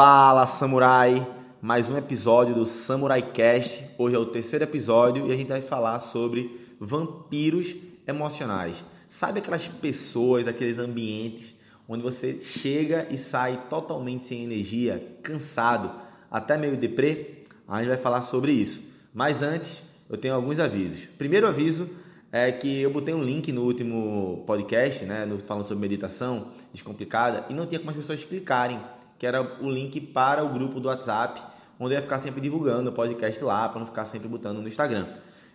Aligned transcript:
Fala 0.00 0.46
Samurai, 0.46 1.26
mais 1.60 1.90
um 1.90 1.96
episódio 1.96 2.54
do 2.54 2.64
Samurai 2.64 3.20
Cast. 3.20 3.84
Hoje 3.98 4.14
é 4.14 4.18
o 4.20 4.26
terceiro 4.26 4.64
episódio 4.64 5.26
e 5.26 5.32
a 5.32 5.36
gente 5.36 5.48
vai 5.48 5.60
falar 5.60 5.98
sobre 5.98 6.56
vampiros 6.78 7.74
emocionais. 8.06 8.84
Sabe 9.10 9.40
aquelas 9.40 9.66
pessoas, 9.66 10.46
aqueles 10.46 10.78
ambientes 10.78 11.52
onde 11.88 12.04
você 12.04 12.40
chega 12.40 13.08
e 13.10 13.18
sai 13.18 13.64
totalmente 13.68 14.26
sem 14.26 14.44
energia, 14.44 15.18
cansado, 15.20 15.90
até 16.30 16.56
meio 16.56 16.76
deprê? 16.76 17.42
A 17.66 17.78
gente 17.78 17.88
vai 17.88 17.96
falar 17.96 18.22
sobre 18.22 18.52
isso. 18.52 18.80
Mas 19.12 19.42
antes, 19.42 19.82
eu 20.08 20.16
tenho 20.16 20.36
alguns 20.36 20.60
avisos. 20.60 21.06
Primeiro 21.18 21.48
aviso 21.48 21.90
é 22.30 22.52
que 22.52 22.82
eu 22.82 22.92
botei 22.92 23.12
um 23.14 23.24
link 23.24 23.50
no 23.50 23.64
último 23.64 24.44
podcast, 24.46 25.04
né, 25.04 25.28
falando 25.44 25.66
sobre 25.66 25.80
meditação 25.80 26.52
descomplicada, 26.72 27.46
e 27.50 27.52
não 27.52 27.66
tinha 27.66 27.80
como 27.80 27.90
as 27.90 27.96
pessoas 27.96 28.22
clicarem 28.22 28.78
que 29.18 29.26
era 29.26 29.42
o 29.60 29.70
link 29.70 30.00
para 30.00 30.44
o 30.44 30.48
grupo 30.48 30.78
do 30.78 30.88
WhatsApp, 30.88 31.42
onde 31.78 31.94
eu 31.94 31.98
ia 31.98 32.02
ficar 32.02 32.18
sempre 32.20 32.40
divulgando 32.40 32.90
o 32.90 32.92
podcast 32.92 33.42
lá, 33.42 33.68
para 33.68 33.80
não 33.80 33.86
ficar 33.86 34.06
sempre 34.06 34.28
botando 34.28 34.60
no 34.60 34.68
Instagram. 34.68 35.06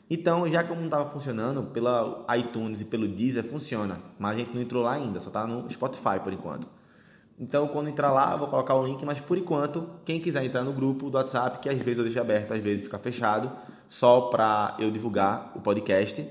Então, 0.09 0.49
já 0.51 0.63
que 0.63 0.75
não 0.75 0.85
estava 0.85 1.09
funcionando, 1.09 1.63
pela 1.63 2.25
iTunes 2.37 2.81
e 2.81 2.85
pelo 2.85 3.07
Deezer 3.07 3.43
funciona, 3.43 3.99
mas 4.19 4.35
a 4.35 4.39
gente 4.39 4.53
não 4.53 4.61
entrou 4.61 4.83
lá 4.83 4.93
ainda, 4.93 5.19
só 5.19 5.29
está 5.29 5.47
no 5.47 5.69
Spotify 5.71 6.19
por 6.21 6.33
enquanto. 6.33 6.67
Então, 7.39 7.67
quando 7.67 7.89
entrar 7.89 8.11
lá, 8.11 8.35
vou 8.35 8.47
colocar 8.47 8.75
o 8.75 8.85
link, 8.85 9.03
mas 9.03 9.19
por 9.19 9.37
enquanto, 9.37 9.89
quem 10.05 10.19
quiser 10.19 10.45
entrar 10.45 10.63
no 10.63 10.71
grupo 10.71 11.09
do 11.09 11.17
WhatsApp, 11.17 11.59
que 11.59 11.69
às 11.69 11.77
vezes 11.79 11.97
eu 11.97 12.03
deixo 12.03 12.19
aberto, 12.19 12.53
às 12.53 12.61
vezes 12.61 12.83
fica 12.83 12.99
fechado, 12.99 13.51
só 13.89 14.21
para 14.21 14.75
eu 14.77 14.91
divulgar 14.91 15.51
o 15.55 15.61
podcast, 15.61 16.21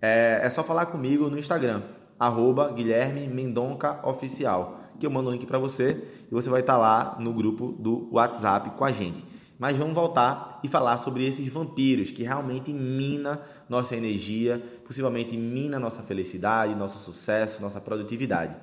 é, 0.00 0.40
é, 0.42 0.50
só 0.50 0.62
falar 0.62 0.86
comigo 0.86 1.28
no 1.28 1.38
Instagram, 1.38 1.82
arroba 2.18 2.70
Guilherme 2.70 3.26
Mendonca 3.26 4.06
Oficial 4.06 4.75
que 4.96 5.06
eu 5.06 5.10
mando 5.10 5.30
o 5.30 5.32
link 5.32 5.46
para 5.46 5.58
você 5.58 6.02
e 6.30 6.34
você 6.34 6.48
vai 6.48 6.60
estar 6.60 6.74
tá 6.74 6.78
lá 6.78 7.16
no 7.18 7.32
grupo 7.32 7.76
do 7.78 8.08
WhatsApp 8.12 8.70
com 8.70 8.84
a 8.84 8.92
gente. 8.92 9.24
Mas 9.58 9.76
vamos 9.76 9.94
voltar 9.94 10.60
e 10.62 10.68
falar 10.68 10.98
sobre 10.98 11.26
esses 11.26 11.48
vampiros 11.48 12.10
que 12.10 12.22
realmente 12.22 12.72
mina 12.72 13.40
nossa 13.68 13.96
energia, 13.96 14.62
possivelmente 14.84 15.36
mina 15.36 15.78
nossa 15.78 16.02
felicidade, 16.02 16.74
nosso 16.74 16.98
sucesso, 16.98 17.62
nossa 17.62 17.80
produtividade. 17.80 18.54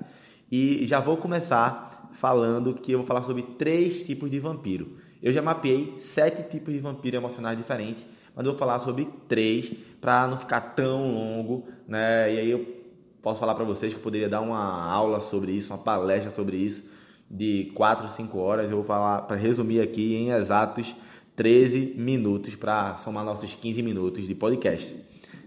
E 0.51 0.85
já 0.85 0.99
vou 0.99 1.17
começar 1.17 2.11
falando 2.13 2.75
que 2.75 2.91
eu 2.91 2.99
vou 2.99 3.07
falar 3.07 3.23
sobre 3.23 3.41
três 3.41 4.03
tipos 4.03 4.29
de 4.29 4.39
vampiro. 4.39 4.97
Eu 5.21 5.33
já 5.33 5.41
mapeei 5.41 5.95
sete 5.97 6.43
tipos 6.43 6.73
de 6.73 6.79
vampiro 6.79 7.15
emocionais 7.15 7.57
diferentes, 7.57 8.05
mas 8.35 8.45
eu 8.45 8.51
vou 8.51 8.59
falar 8.59 8.77
sobre 8.79 9.09
três 9.27 9.71
para 9.99 10.27
não 10.27 10.37
ficar 10.37 10.61
tão 10.61 11.11
longo, 11.11 11.67
né? 11.87 12.33
E 12.33 12.39
aí 12.39 12.51
eu 12.51 12.82
posso 13.23 13.39
falar 13.39 13.55
para 13.55 13.63
vocês 13.63 13.93
que 13.93 13.97
eu 13.97 14.03
poderia 14.03 14.27
dar 14.27 14.41
uma 14.41 14.85
aula 14.85 15.21
sobre 15.21 15.53
isso, 15.53 15.71
uma 15.71 15.79
palestra 15.79 16.29
sobre 16.29 16.57
isso, 16.57 16.83
de 17.31 17.71
4, 17.73 18.09
5 18.09 18.37
horas. 18.37 18.69
Eu 18.69 18.75
vou 18.75 18.85
falar, 18.85 19.21
para 19.21 19.37
resumir 19.37 19.79
aqui, 19.79 20.13
em 20.13 20.31
exatos 20.31 20.93
13 21.33 21.95
minutos, 21.97 22.53
para 22.53 22.97
somar 22.97 23.23
nossos 23.23 23.53
15 23.53 23.81
minutos 23.81 24.27
de 24.27 24.35
podcast. 24.35 24.93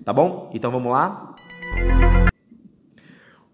Tá 0.02 0.10
bom? 0.10 0.50
Então 0.54 0.72
vamos 0.72 0.90
lá? 0.90 1.36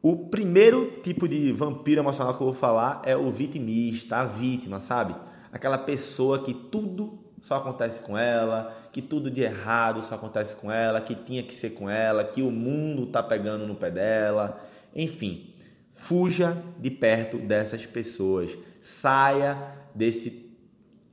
O 0.00 0.16
primeiro 0.28 1.00
tipo 1.02 1.28
de 1.28 1.52
vampiro 1.52 2.00
emocional 2.00 2.34
que 2.34 2.42
eu 2.42 2.46
vou 2.46 2.54
falar 2.54 3.02
é 3.04 3.16
o 3.16 3.28
vitimista, 3.30 4.18
a 4.18 4.24
vítima, 4.24 4.78
sabe? 4.78 5.16
Aquela 5.52 5.78
pessoa 5.78 6.44
que 6.44 6.54
tudo 6.54 7.21
só 7.42 7.56
acontece 7.56 8.00
com 8.00 8.16
ela, 8.16 8.72
que 8.92 9.02
tudo 9.02 9.28
de 9.28 9.42
errado 9.42 10.00
só 10.00 10.14
acontece 10.14 10.54
com 10.54 10.70
ela, 10.70 11.00
que 11.00 11.16
tinha 11.16 11.42
que 11.42 11.54
ser 11.54 11.70
com 11.70 11.90
ela, 11.90 12.22
que 12.22 12.40
o 12.40 12.52
mundo 12.52 13.06
tá 13.06 13.20
pegando 13.20 13.66
no 13.66 13.74
pé 13.74 13.90
dela. 13.90 14.64
Enfim, 14.94 15.52
fuja 15.92 16.56
de 16.78 16.88
perto 16.88 17.38
dessas 17.38 17.84
pessoas. 17.84 18.56
Saia 18.80 19.58
desse 19.92 20.54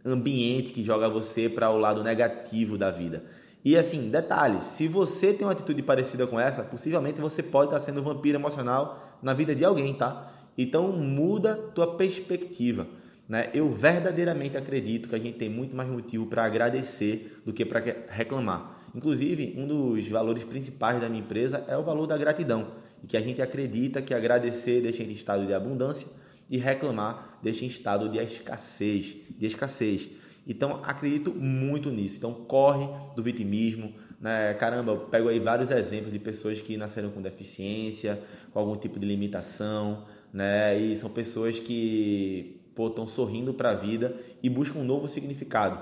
ambiente 0.05 0.71
que 0.71 0.83
joga 0.83 1.09
você 1.09 1.49
para 1.49 1.71
o 1.71 1.79
lado 1.79 2.03
negativo 2.03 2.77
da 2.77 2.91
vida. 2.91 3.23
E 3.65 3.75
assim, 3.75 4.11
detalhes, 4.11 4.63
se 4.63 4.87
você 4.87 5.33
tem 5.33 5.47
uma 5.47 5.53
atitude 5.53 5.81
parecida 5.81 6.27
com 6.27 6.39
essa, 6.39 6.61
possivelmente 6.61 7.19
você 7.19 7.41
pode 7.41 7.73
estar 7.73 7.83
sendo 7.83 8.01
um 8.01 8.03
vampiro 8.03 8.37
emocional 8.37 9.17
na 9.19 9.33
vida 9.33 9.55
de 9.55 9.65
alguém, 9.65 9.95
tá? 9.95 10.31
Então 10.55 10.91
muda 10.91 11.55
tua 11.73 11.97
perspectiva. 11.97 12.85
Né? 13.29 13.51
Eu 13.53 13.71
verdadeiramente 13.71 14.57
acredito 14.57 15.07
que 15.07 15.13
a 15.13 15.19
gente 15.19 15.37
tem 15.37 15.47
muito 15.47 15.75
mais 15.75 15.87
motivo 15.87 16.25
para 16.25 16.43
agradecer 16.43 17.39
do 17.45 17.53
que 17.53 17.63
para 17.63 17.79
reclamar. 18.09 18.81
Inclusive, 18.95 19.53
um 19.55 19.67
dos 19.67 20.07
valores 20.07 20.43
principais 20.43 20.99
da 20.99 21.07
minha 21.07 21.21
empresa 21.21 21.63
é 21.67 21.77
o 21.77 21.83
valor 21.83 22.07
da 22.07 22.17
gratidão, 22.17 22.71
e 23.03 23.07
que 23.07 23.15
a 23.15 23.21
gente 23.21 23.39
acredita 23.39 24.01
que 24.01 24.15
agradecer 24.15 24.81
deixa 24.81 25.03
em 25.03 25.11
estado 25.11 25.45
de 25.45 25.53
abundância 25.53 26.07
e 26.49 26.57
reclamar 26.57 27.37
deixa 27.43 27.63
em 27.63 27.67
estado 27.67 28.09
de 28.09 28.17
escassez, 28.17 29.15
de 29.37 29.45
escassez. 29.45 30.09
Então, 30.47 30.81
acredito 30.83 31.31
muito 31.31 31.91
nisso. 31.91 32.17
Então, 32.17 32.33
corre 32.33 32.89
do 33.15 33.21
vitimismo, 33.21 33.93
né? 34.19 34.55
Caramba, 34.55 34.93
eu 34.93 34.97
pego 35.01 35.29
aí 35.29 35.39
vários 35.39 35.69
exemplos 35.69 36.11
de 36.11 36.17
pessoas 36.17 36.59
que 36.59 36.75
nasceram 36.75 37.11
com 37.11 37.21
deficiência, 37.21 38.19
com 38.51 38.59
algum 38.59 38.75
tipo 38.75 38.99
de 38.99 39.05
limitação, 39.05 40.05
né? 40.33 40.79
E 40.79 40.95
são 40.95 41.11
pessoas 41.11 41.59
que 41.59 42.58
estão 42.87 43.05
sorrindo 43.05 43.53
para 43.53 43.71
a 43.71 43.75
vida 43.75 44.15
e 44.41 44.49
buscam 44.49 44.79
um 44.79 44.83
novo 44.83 45.07
significado. 45.07 45.79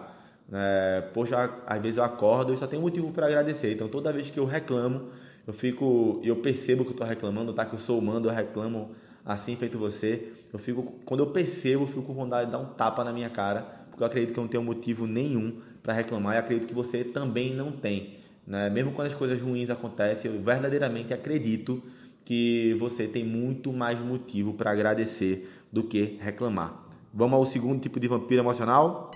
É, 0.52 1.02
poxa, 1.14 1.54
às 1.66 1.82
vezes 1.82 1.98
eu 1.98 2.04
acordo 2.04 2.54
e 2.54 2.58
só 2.58 2.66
tenho 2.66 2.82
motivo 2.82 3.12
para 3.12 3.28
agradecer. 3.28 3.74
Então 3.74 3.88
toda 3.88 4.12
vez 4.12 4.30
que 4.30 4.40
eu 4.40 4.46
reclamo, 4.46 5.10
eu 5.46 5.54
fico, 5.54 6.20
eu 6.24 6.38
percebo 6.38 6.84
que 6.84 6.90
eu 6.90 6.94
estou 6.94 7.08
reclamando, 7.08 7.54
tá? 7.54 7.66
Que 7.66 7.76
eu 7.76 7.80
sou 7.80 8.00
humano, 8.00 8.28
eu 8.28 8.34
reclamo 8.34 8.92
assim 9.26 9.56
feito 9.56 9.78
você. 9.78 10.32
Eu 10.52 10.60
fico, 10.60 10.84
quando 11.06 11.22
eu 11.22 11.28
percebo, 11.28 11.84
eu 11.84 11.88
fico 11.88 12.02
com 12.02 12.14
vontade 12.14 12.48
de 12.48 12.52
dar 12.52 12.60
um 12.60 12.66
tapa 12.66 13.04
na 13.04 13.12
minha 13.12 13.30
cara, 13.30 13.62
porque 13.90 14.02
eu 14.02 14.08
acredito 14.08 14.34
que 14.34 14.40
eu 14.40 14.44
não 14.44 14.50
tenho 14.50 14.64
motivo 14.64 15.06
nenhum 15.06 15.60
para 15.84 15.94
reclamar 15.94 16.36
e 16.36 16.38
acredito 16.38 16.68
que 16.68 16.74
você 16.74 17.04
também 17.04 17.54
não 17.54 17.72
tem. 17.72 18.18
Né? 18.46 18.70
Mesmo 18.70 18.94
quando 18.94 19.08
as 19.08 19.14
coisas 19.14 19.42
ruins 19.42 19.70
acontecem, 19.70 20.32
eu 20.32 20.42
verdadeiramente 20.42 21.14
acredito 21.14 21.84
que 22.24 22.76
você 22.80 23.08
tem 23.08 23.24
muito 23.24 23.72
mais 23.72 24.00
motivo 24.00 24.54
para 24.54 24.72
agradecer 24.72 25.50
do 25.72 25.84
que 25.84 26.18
reclamar. 26.22 26.87
Vamos 27.14 27.38
ao 27.38 27.46
segundo 27.46 27.80
tipo 27.80 28.00
de 28.00 28.08
vampiro 28.08 28.42
emocional? 28.42 29.12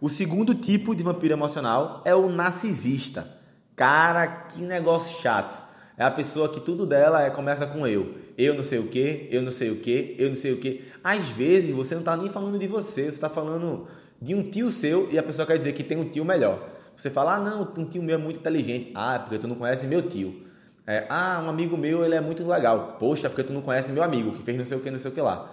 O 0.00 0.08
segundo 0.08 0.54
tipo 0.54 0.94
de 0.94 1.02
vampiro 1.02 1.34
emocional 1.34 2.02
é 2.04 2.14
o 2.14 2.28
narcisista. 2.28 3.38
Cara, 3.74 4.26
que 4.26 4.60
negócio 4.60 5.20
chato. 5.20 5.62
É 5.96 6.04
a 6.04 6.10
pessoa 6.10 6.48
que 6.48 6.60
tudo 6.60 6.84
dela 6.86 7.22
é, 7.22 7.30
começa 7.30 7.66
com 7.66 7.86
eu. 7.86 8.16
Eu 8.36 8.54
não 8.54 8.62
sei 8.62 8.78
o 8.78 8.88
que, 8.88 9.28
eu 9.30 9.42
não 9.42 9.50
sei 9.50 9.70
o 9.70 9.76
que, 9.76 10.16
eu 10.18 10.28
não 10.28 10.36
sei 10.36 10.52
o 10.52 10.58
que. 10.58 10.84
Às 11.02 11.28
vezes 11.28 11.74
você 11.74 11.94
não 11.94 12.02
está 12.02 12.16
nem 12.16 12.30
falando 12.30 12.58
de 12.58 12.66
você, 12.66 13.04
você 13.04 13.08
está 13.08 13.30
falando 13.30 13.86
de 14.20 14.34
um 14.34 14.42
tio 14.42 14.70
seu 14.70 15.08
e 15.12 15.18
a 15.18 15.22
pessoa 15.22 15.46
quer 15.46 15.58
dizer 15.58 15.72
que 15.72 15.84
tem 15.84 15.98
um 15.98 16.08
tio 16.08 16.24
melhor. 16.24 16.68
Você 16.96 17.10
fala, 17.10 17.36
ah, 17.36 17.40
não, 17.40 17.72
um 17.76 17.84
tio 17.84 18.02
meu 18.02 18.16
é 18.16 18.18
muito 18.18 18.40
inteligente. 18.40 18.90
Ah, 18.94 19.18
porque 19.18 19.38
tu 19.38 19.48
não 19.48 19.56
conhece 19.56 19.86
meu 19.86 20.02
tio. 20.08 20.43
É, 20.86 21.06
ah, 21.08 21.42
um 21.44 21.48
amigo 21.48 21.76
meu 21.76 22.04
ele 22.04 22.14
é 22.14 22.20
muito 22.20 22.46
legal. 22.46 22.96
Poxa, 22.98 23.28
porque 23.28 23.42
tu 23.42 23.52
não 23.52 23.62
conhece 23.62 23.90
meu 23.90 24.02
amigo 24.02 24.32
que 24.32 24.42
fez 24.42 24.56
não 24.56 24.64
sei 24.64 24.76
o 24.76 24.80
que, 24.80 24.90
não 24.90 24.98
sei 24.98 25.10
o 25.10 25.14
que 25.14 25.20
lá. 25.20 25.50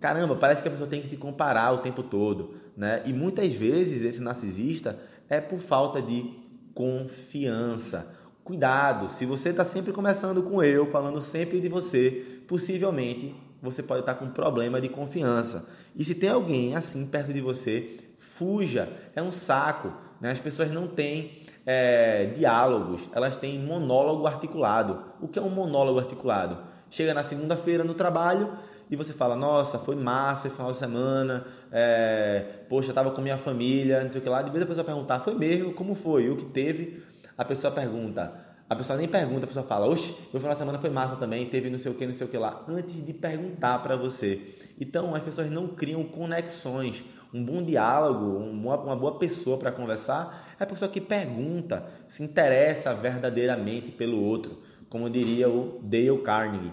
Caramba, 0.00 0.34
parece 0.34 0.62
que 0.62 0.68
a 0.68 0.70
pessoa 0.70 0.88
tem 0.88 1.02
que 1.02 1.08
se 1.08 1.16
comparar 1.16 1.72
o 1.72 1.78
tempo 1.78 2.02
todo, 2.02 2.54
né? 2.74 3.02
E 3.04 3.12
muitas 3.12 3.52
vezes 3.52 4.02
esse 4.02 4.20
narcisista 4.20 4.98
é 5.28 5.40
por 5.40 5.60
falta 5.60 6.00
de 6.00 6.34
confiança. 6.74 8.06
Cuidado, 8.42 9.08
se 9.08 9.26
você 9.26 9.50
está 9.50 9.64
sempre 9.64 9.92
começando 9.92 10.42
com 10.42 10.62
eu, 10.62 10.86
falando 10.86 11.20
sempre 11.20 11.60
de 11.60 11.68
você, 11.68 12.40
possivelmente 12.48 13.34
você 13.62 13.82
pode 13.82 14.00
estar 14.00 14.14
tá 14.14 14.18
com 14.18 14.24
um 14.24 14.30
problema 14.30 14.80
de 14.80 14.88
confiança. 14.88 15.66
E 15.94 16.02
se 16.02 16.14
tem 16.14 16.30
alguém 16.30 16.74
assim 16.74 17.04
perto 17.04 17.32
de 17.32 17.42
você, 17.42 17.98
fuja. 18.18 18.88
É 19.14 19.22
um 19.22 19.30
saco. 19.30 19.92
Né? 20.18 20.30
As 20.30 20.38
pessoas 20.38 20.70
não 20.70 20.88
têm 20.88 21.39
é, 21.66 22.26
diálogos, 22.36 23.08
elas 23.12 23.36
têm 23.36 23.58
monólogo 23.58 24.26
articulado. 24.26 25.04
O 25.20 25.28
que 25.28 25.38
é 25.38 25.42
um 25.42 25.50
monólogo 25.50 25.98
articulado? 25.98 26.58
Chega 26.90 27.14
na 27.14 27.24
segunda-feira 27.24 27.84
no 27.84 27.94
trabalho 27.94 28.52
e 28.90 28.96
você 28.96 29.12
fala, 29.12 29.36
nossa, 29.36 29.78
foi 29.78 29.94
massa 29.94 30.48
esse 30.48 30.56
final 30.56 30.72
de 30.72 30.78
semana, 30.78 31.46
é, 31.70 32.44
poxa, 32.68 32.90
estava 32.90 33.12
com 33.12 33.22
minha 33.22 33.38
família, 33.38 34.02
não 34.02 34.10
sei 34.10 34.20
o 34.20 34.24
que 34.24 34.28
lá. 34.28 34.42
De 34.42 34.50
vez 34.50 34.64
a 34.64 34.66
pessoa 34.66 34.84
perguntar, 34.84 35.20
foi 35.20 35.34
mesmo? 35.34 35.72
Como 35.72 35.94
foi? 35.94 36.28
O 36.28 36.36
que 36.36 36.46
teve? 36.46 37.02
A 37.38 37.44
pessoa 37.44 37.72
pergunta, 37.72 38.32
a 38.68 38.74
pessoa 38.74 38.98
nem 38.98 39.08
pergunta, 39.08 39.44
a 39.44 39.46
pessoa 39.46 39.64
fala, 39.64 39.86
oxe, 39.86 40.14
meu 40.32 40.40
final 40.40 40.54
de 40.54 40.58
semana 40.58 40.78
foi 40.78 40.90
massa 40.90 41.16
também, 41.16 41.46
teve 41.46 41.70
não 41.70 41.78
sei 41.78 41.92
o 41.92 41.94
que, 41.94 42.06
não 42.06 42.12
sei 42.12 42.26
o 42.26 42.30
que 42.30 42.36
lá, 42.36 42.64
antes 42.68 43.04
de 43.04 43.12
perguntar 43.12 43.82
para 43.82 43.96
você. 43.96 44.56
Então, 44.78 45.14
as 45.14 45.22
pessoas 45.22 45.50
não 45.50 45.68
criam 45.68 46.04
conexões. 46.04 47.04
Um 47.32 47.44
bom 47.44 47.62
diálogo, 47.62 48.38
uma 48.38 48.96
boa 48.96 49.16
pessoa 49.18 49.56
para 49.56 49.70
conversar 49.70 50.49
é 50.60 50.64
a 50.64 50.66
pessoa 50.66 50.90
que 50.90 51.00
pergunta, 51.00 51.86
se 52.06 52.22
interessa 52.22 52.94
verdadeiramente 52.94 53.90
pelo 53.92 54.22
outro, 54.22 54.58
como 54.90 55.08
diria 55.08 55.48
o 55.48 55.80
Dale 55.82 56.18
Carnegie. 56.18 56.72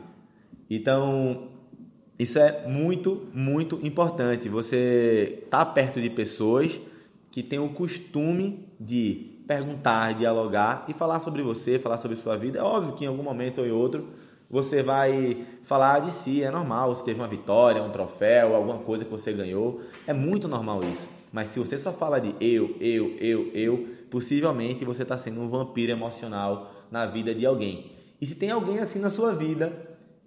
Então, 0.69 1.47
isso 2.19 2.37
é 2.37 2.67
muito, 2.67 3.29
muito 3.33 3.79
importante. 3.81 4.49
Você 4.49 5.41
está 5.45 5.65
perto 5.65 6.01
de 6.01 6.09
pessoas 6.09 6.77
que 7.31 7.41
têm 7.41 7.59
o 7.59 7.69
costume 7.69 8.67
de 8.77 9.41
perguntar, 9.47 10.15
dialogar 10.15 10.83
e 10.89 10.93
falar 10.93 11.21
sobre 11.21 11.41
você, 11.41 11.79
falar 11.79 11.99
sobre 11.99 12.17
sua 12.17 12.35
vida. 12.35 12.59
É 12.59 12.61
óbvio 12.61 12.93
que 12.93 13.05
em 13.05 13.07
algum 13.07 13.23
momento 13.23 13.61
ou 13.61 13.67
em 13.67 13.71
outro 13.71 14.09
você 14.49 14.83
vai 14.83 15.45
falar 15.63 15.99
de 15.99 16.11
si, 16.11 16.43
é 16.43 16.51
normal, 16.51 16.95
se 16.95 17.03
teve 17.03 17.19
uma 17.19 17.27
vitória, 17.27 17.81
um 17.81 17.91
troféu, 17.91 18.55
alguma 18.55 18.79
coisa 18.79 19.05
que 19.05 19.11
você 19.11 19.31
ganhou, 19.31 19.81
é 20.05 20.13
muito 20.13 20.47
normal 20.47 20.83
isso. 20.83 21.16
Mas 21.37 21.49
se 21.49 21.59
você 21.59 21.77
só 21.77 21.93
fala 21.93 22.19
de 22.19 22.33
eu, 22.41 22.75
eu, 22.81 23.15
eu, 23.19 23.51
eu, 23.53 23.87
possivelmente 24.09 24.83
você 24.83 25.03
está 25.03 25.19
sendo 25.19 25.39
um 25.39 25.47
vampiro 25.47 25.91
emocional 25.91 26.73
na 26.89 27.05
vida 27.05 27.31
de 27.35 27.45
alguém. 27.45 27.91
E 28.19 28.25
se 28.25 28.33
tem 28.33 28.49
alguém 28.49 28.79
assim 28.79 28.97
na 28.97 29.11
sua 29.11 29.35
vida, 29.35 29.71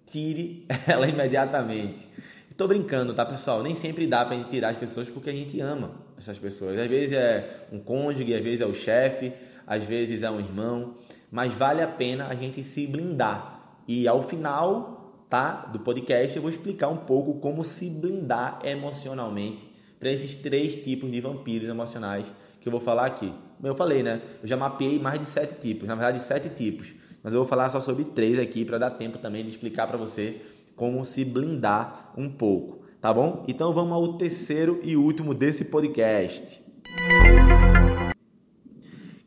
tire 0.05 0.65
ela 0.87 1.09
imediatamente. 1.09 2.07
Estou 2.49 2.65
brincando, 2.65 3.13
tá, 3.13 3.25
pessoal? 3.25 3.61
Nem 3.61 3.75
sempre 3.75 4.07
dá 4.07 4.23
para 4.23 4.41
tirar 4.45 4.69
as 4.69 4.77
pessoas 4.77 5.09
porque 5.09 5.29
a 5.29 5.33
gente 5.33 5.59
ama 5.59 5.95
essas 6.17 6.39
pessoas. 6.39 6.79
Às 6.79 6.87
vezes 6.87 7.11
é 7.11 7.67
um 7.73 7.79
cônjuge, 7.79 8.33
às 8.33 8.41
vezes 8.41 8.61
é 8.61 8.65
o 8.65 8.73
chefe, 8.73 9.33
às 9.67 9.83
vezes 9.83 10.23
é 10.23 10.31
um 10.31 10.39
irmão, 10.39 10.95
mas 11.29 11.53
vale 11.53 11.81
a 11.81 11.87
pena 11.89 12.27
a 12.27 12.35
gente 12.35 12.63
se 12.63 12.87
blindar. 12.87 13.81
E 13.85 14.07
ao 14.07 14.23
final, 14.23 15.25
tá, 15.29 15.65
do 15.73 15.79
podcast 15.79 16.37
eu 16.37 16.41
vou 16.41 16.49
explicar 16.49 16.87
um 16.87 16.99
pouco 16.99 17.33
como 17.41 17.65
se 17.65 17.89
blindar 17.89 18.61
emocionalmente 18.63 19.70
para 20.01 20.11
esses 20.11 20.35
três 20.35 20.73
tipos 20.73 21.11
de 21.11 21.21
vampiros 21.21 21.69
emocionais 21.69 22.25
que 22.59 22.67
eu 22.67 22.71
vou 22.71 22.81
falar 22.81 23.05
aqui. 23.05 23.31
Eu 23.63 23.75
falei, 23.75 24.01
né? 24.01 24.19
Eu 24.41 24.47
já 24.47 24.57
mapeei 24.57 24.97
mais 24.97 25.19
de 25.19 25.27
sete 25.27 25.61
tipos, 25.61 25.87
na 25.87 25.93
verdade 25.93 26.19
sete 26.23 26.49
tipos, 26.49 26.91
mas 27.21 27.31
eu 27.31 27.39
vou 27.39 27.47
falar 27.47 27.69
só 27.69 27.79
sobre 27.79 28.03
três 28.03 28.39
aqui 28.39 28.65
para 28.65 28.79
dar 28.79 28.89
tempo 28.89 29.19
também 29.19 29.43
de 29.43 29.49
explicar 29.49 29.85
para 29.85 29.97
você 29.97 30.41
como 30.75 31.05
se 31.05 31.23
blindar 31.23 32.11
um 32.17 32.27
pouco, 32.27 32.83
tá 32.99 33.13
bom? 33.13 33.45
Então 33.47 33.71
vamos 33.73 33.93
ao 33.93 34.17
terceiro 34.17 34.79
e 34.83 34.97
último 34.97 35.35
desse 35.35 35.63
podcast 35.63 36.59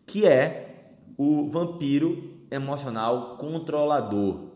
que 0.05 0.27
é 0.27 0.93
o 1.17 1.49
vampiro 1.51 2.35
emocional 2.51 3.37
controlador. 3.37 4.49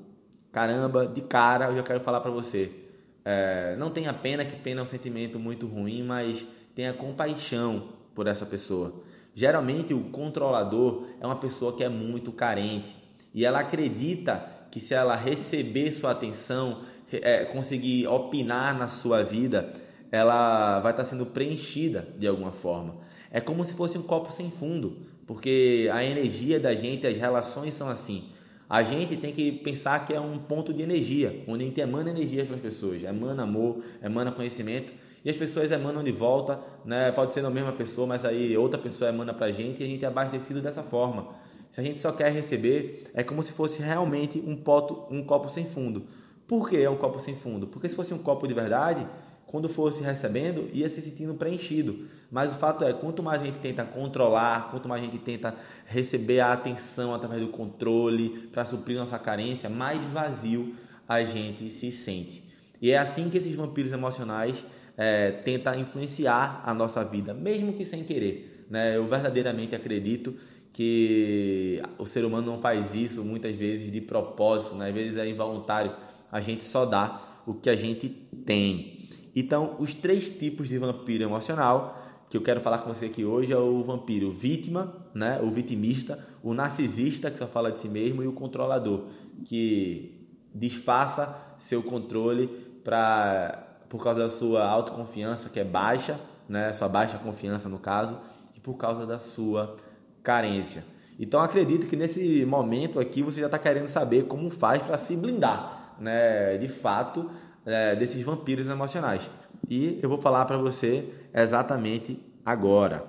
Caramba, 0.51 1.07
de 1.07 1.21
cara 1.21 1.67
eu 1.67 1.77
já 1.77 1.83
quero 1.85 2.01
falar 2.01 2.21
para 2.21 2.31
você. 2.31 2.88
É, 3.31 3.77
não 3.77 3.91
tenha 3.91 4.11
pena, 4.15 4.43
que 4.43 4.57
pena 4.57 4.81
é 4.81 4.83
um 4.83 4.87
sentimento 4.87 5.39
muito 5.39 5.67
ruim, 5.67 6.03
mas 6.03 6.47
tenha 6.75 6.95
compaixão 6.95 7.89
por 8.15 8.27
essa 8.27 8.47
pessoa. 8.47 9.03
Geralmente 9.35 9.93
o 9.93 10.05
controlador 10.05 11.09
é 11.21 11.27
uma 11.27 11.37
pessoa 11.37 11.77
que 11.77 11.85
é 11.85 11.91
muito 11.91 12.33
carente 12.33 12.97
e 13.35 13.45
ela 13.45 13.61
acredita 13.61 14.43
que 14.71 14.81
se 14.81 14.95
ela 14.95 15.15
receber 15.15 15.93
sua 15.93 16.13
atenção, 16.13 16.85
é, 17.13 17.45
conseguir 17.45 18.07
opinar 18.07 18.79
na 18.79 18.89
sua 18.89 19.23
vida, 19.23 19.75
ela 20.11 20.81
vai 20.81 20.93
estar 20.93 21.05
sendo 21.05 21.27
preenchida 21.27 22.09
de 22.19 22.27
alguma 22.27 22.51
forma. 22.51 22.97
É 23.31 23.43
como 23.43 23.63
se 23.63 23.75
fosse 23.75 23.99
um 23.99 24.03
copo 24.03 24.33
sem 24.33 24.51
fundo 24.51 25.07
porque 25.29 25.91
a 25.93 26.03
energia 26.03 26.59
da 26.59 26.75
gente, 26.75 27.07
as 27.07 27.19
relações 27.19 27.75
são 27.75 27.87
assim. 27.87 28.31
A 28.69 28.83
gente 28.83 29.17
tem 29.17 29.33
que 29.33 29.51
pensar 29.51 30.07
que 30.07 30.13
é 30.13 30.21
um 30.21 30.39
ponto 30.39 30.75
de 30.75 30.83
energia, 30.83 31.43
onde 31.49 31.65
a 31.65 31.67
gente 31.67 31.81
emana 31.81 32.11
energia 32.11 32.45
para 32.45 32.57
as 32.57 32.61
pessoas, 32.61 33.03
emana 33.03 33.45
amor, 33.45 33.83
emana 34.03 34.31
conhecimento, 34.31 34.93
e 35.25 35.31
as 35.31 35.37
pessoas 35.37 35.73
emanam 35.73 36.05
de 36.05 36.13
volta, 36.13 36.61
né? 36.85 37.11
pode 37.13 37.33
ser 37.33 37.45
a 37.45 37.51
mesma 37.51 37.73
pessoa, 37.73 38.07
mas 38.07 38.25
aí 38.25 38.57
outra 38.57 38.79
pessoa 38.79 39.09
emana 39.09 39.33
para 39.33 39.47
a 39.47 39.53
gente 39.53 39.81
e 39.81 39.85
a 39.85 39.87
gente 39.87 40.05
é 40.05 40.09
abastecido 40.09 40.61
dessa 40.61 40.83
forma. 40.83 41.29
Se 41.71 41.81
a 41.81 41.85
gente 41.85 42.01
só 42.01 42.13
quer 42.13 42.31
receber, 42.31 43.11
é 43.15 43.23
como 43.23 43.43
se 43.43 43.53
fosse 43.53 43.81
realmente 43.81 44.43
um, 44.47 44.55
poto, 44.55 45.07
um 45.11 45.25
copo 45.25 45.49
sem 45.49 45.65
fundo. 45.65 46.05
Por 46.47 46.69
que 46.69 46.77
é 46.77 46.89
um 46.89 46.97
copo 46.97 47.21
sem 47.21 47.37
fundo? 47.37 47.67
Porque 47.67 47.89
se 47.89 47.97
fosse 47.97 48.13
um 48.13 48.19
copo 48.19 48.47
de 48.47 48.55
verdade, 48.55 49.07
quando 49.49 49.69
fosse 49.69 50.03
recebendo, 50.03 50.69
ia 50.73 50.89
se 50.89 51.01
sentindo 51.01 51.35
preenchido. 51.35 52.07
Mas 52.31 52.53
o 52.53 52.59
fato 52.59 52.85
é, 52.85 52.93
quanto 52.93 53.23
mais 53.23 53.43
a 53.43 53.47
gente 53.47 53.59
tenta 53.59 53.85
controlar, 53.85 54.71
quanto 54.71 54.89
mais 54.89 55.03
a 55.03 55.05
gente 55.07 55.19
tenta 55.19 55.55
receber 55.87 56.41
a 56.41 56.53
atenção 56.53 57.15
através 57.15 57.41
do 57.41 57.49
controle 57.49 58.49
para 58.53 58.65
suprir 58.65 58.99
nossa 58.99 59.19
carência, 59.19 59.71
mais 59.71 60.01
vazio 60.13 60.75
a 61.09 61.25
gente 61.25 61.71
se 61.71 61.91
sente. 61.91 62.45
E 62.81 62.91
é 62.91 62.99
assim 62.99 63.31
que 63.31 63.39
esses 63.39 63.55
vampiros 63.55 63.91
emocionais 63.91 64.63
é, 64.97 65.31
tentam 65.31 65.75
influenciar 65.81 66.63
a 66.65 66.75
nossa 66.75 67.03
vida, 67.03 67.33
mesmo 67.33 67.73
que 67.73 67.85
sem 67.85 68.05
querer. 68.05 68.67
Né? 68.69 68.97
Eu 68.97 69.07
verdadeiramente 69.07 69.75
acredito 69.75 70.35
que 70.75 71.83
o 71.97 72.05
ser 72.05 72.25
humano 72.25 72.53
não 72.53 72.61
faz 72.61 72.95
isso 72.95 73.25
muitas 73.25 73.57
vezes 73.57 73.91
de 73.91 74.01
propósito, 74.03 74.75
né? 74.75 74.89
às 74.89 74.95
vezes 74.95 75.17
é 75.17 75.27
involuntário. 75.27 75.93
A 76.31 76.41
gente 76.41 76.65
só 76.65 76.85
dá 76.85 77.43
o 77.47 77.55
que 77.55 77.71
a 77.71 77.77
gente 77.77 78.09
tem. 78.45 78.98
Então, 79.35 79.77
os 79.79 79.95
três 79.95 80.29
tipos 80.29 80.69
de 80.69 80.79
vampiro 80.79 81.23
emocional 81.25 82.09
que 82.29 82.37
eu 82.37 82.43
quero 82.43 82.61
falar 82.61 82.79
com 82.79 82.93
você 82.93 83.07
aqui 83.07 83.25
hoje 83.25 83.53
é 83.53 83.57
o 83.57 83.83
vampiro 83.83 84.31
vítima, 84.31 84.95
né? 85.15 85.41
o 85.43 85.51
vitimista, 85.51 86.19
o 86.43 86.53
narcisista, 86.53 87.31
que 87.31 87.39
só 87.39 87.47
fala 87.47 87.73
de 87.73 87.81
si 87.81 87.89
mesmo, 87.89 88.23
e 88.23 88.27
o 88.27 88.33
controlador, 88.33 89.05
que 89.45 90.29
disfarça 90.55 91.35
seu 91.59 91.83
controle 91.83 92.49
pra, 92.85 93.67
por 93.89 94.03
causa 94.03 94.21
da 94.21 94.29
sua 94.29 94.67
autoconfiança, 94.67 95.49
que 95.49 95.59
é 95.59 95.65
baixa, 95.65 96.21
né? 96.49 96.73
sua 96.73 96.89
baixa 96.89 97.19
confiança 97.19 97.69
no 97.69 97.79
caso, 97.79 98.19
e 98.55 98.61
por 98.61 98.75
causa 98.75 99.07
da 99.07 99.19
sua 99.19 99.77
carência. 100.23 100.85
Então 101.19 101.41
acredito 101.41 101.87
que 101.87 101.97
nesse 101.97 102.45
momento 102.45 103.01
aqui 103.01 103.23
você 103.23 103.41
já 103.41 103.47
está 103.47 103.59
querendo 103.59 103.89
saber 103.89 104.27
como 104.27 104.51
faz 104.51 104.83
para 104.83 104.99
se 104.99 105.17
blindar, 105.17 105.95
né? 105.99 106.59
de 106.59 106.69
fato, 106.69 107.31
é, 107.69 107.95
desses 107.95 108.23
vampiros 108.23 108.67
emocionais. 108.67 109.29
E 109.69 109.99
eu 110.03 110.09
vou 110.09 110.19
falar 110.19 110.45
para 110.47 110.57
você 110.57 111.13
exatamente 111.35 112.19
agora. 112.45 113.05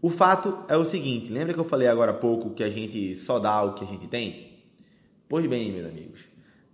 O 0.00 0.08
fato 0.10 0.64
é 0.68 0.76
o 0.76 0.84
seguinte, 0.84 1.30
lembra 1.30 1.52
que 1.52 1.60
eu 1.60 1.64
falei 1.64 1.88
agora 1.88 2.12
há 2.12 2.14
pouco 2.14 2.50
que 2.50 2.62
a 2.62 2.70
gente 2.70 3.14
só 3.16 3.38
dá 3.38 3.62
o 3.62 3.74
que 3.74 3.84
a 3.84 3.86
gente 3.86 4.06
tem? 4.06 4.58
Pois 5.28 5.44
bem, 5.46 5.72
meus 5.72 5.86
amigos, 5.86 6.20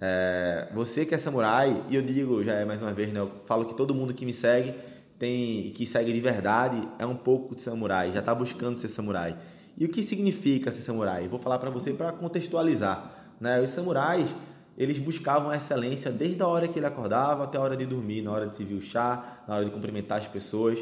é, 0.01 0.69
você 0.73 1.07
que 1.07 1.15
é 1.15 1.19
samurai, 1.19 1.85
e 1.89 1.97
eu 1.97 2.03
digo 2.03 2.45
já 2.45 2.53
é 2.53 2.65
mais 2.65 2.83
uma 2.83 2.93
vez, 2.93 3.13
né, 3.13 3.21
eu 3.21 3.31
falo 3.47 3.65
que 3.65 3.75
todo 3.75 3.95
mundo 3.95 4.13
que 4.13 4.27
me 4.27 4.33
segue 4.33 4.75
tem 5.19 5.71
que 5.71 5.87
segue 5.87 6.13
de 6.13 6.21
verdade 6.21 6.87
é 6.99 7.07
um 7.07 7.17
pouco 7.17 7.57
de 7.57 7.63
samurai, 7.63 8.13
já 8.13 8.21
está 8.21 8.35
buscando 8.35 8.79
ser 8.79 8.89
samurai. 8.89 9.37
E 9.77 9.87
o 9.87 9.89
que 9.89 10.03
significa 10.03 10.71
ser 10.71 10.83
samurai? 10.83 11.27
vou 11.27 11.39
falar 11.41 11.59
para 11.59 11.71
você 11.71 11.93
para 11.93 12.13
contextualizar. 12.13 13.14
Né? 13.45 13.61
Os 13.61 13.71
samurais 13.71 14.35
eles 14.77 14.99
buscavam 14.99 15.51
a 15.51 15.57
excelência 15.57 16.11
desde 16.11 16.43
a 16.43 16.49
hora 16.49 16.67
que 16.67 16.79
ele 16.79 16.87
acordava 16.87 17.45
até 17.45 17.59
a 17.59 17.61
hora 17.61 17.77
de 17.77 17.85
dormir, 17.87 18.23
na 18.23 18.33
hora 18.33 18.47
de 18.47 18.57
servir 18.57 18.75
o 18.75 18.81
chá, 18.81 19.45
na 19.47 19.57
hora 19.57 19.65
de 19.67 19.71
cumprimentar 19.71 20.19
as 20.19 20.27
pessoas. 20.27 20.79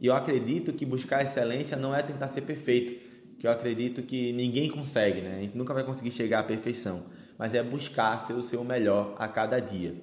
E 0.00 0.06
eu 0.06 0.14
acredito 0.14 0.72
que 0.72 0.84
buscar 0.84 1.18
a 1.18 1.22
excelência 1.22 1.76
não 1.76 1.94
é 1.94 2.02
tentar 2.02 2.28
ser 2.28 2.40
perfeito, 2.40 3.06
que 3.38 3.46
eu 3.46 3.50
acredito 3.50 4.02
que 4.02 4.32
ninguém 4.32 4.70
consegue, 4.70 5.20
né? 5.20 5.36
A 5.36 5.40
gente 5.42 5.56
nunca 5.56 5.72
vai 5.74 5.84
conseguir 5.84 6.10
chegar 6.10 6.40
à 6.40 6.42
perfeição, 6.42 7.04
mas 7.38 7.54
é 7.54 7.62
buscar 7.62 8.18
ser 8.26 8.32
o 8.32 8.42
seu 8.42 8.64
melhor 8.64 9.14
a 9.18 9.28
cada 9.28 9.60
dia. 9.60 9.94